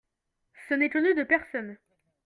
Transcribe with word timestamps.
Ce 0.67 0.73
n'est 0.73 0.89
connu 0.89 1.13
de 1.13 1.21
personne. 1.21 1.77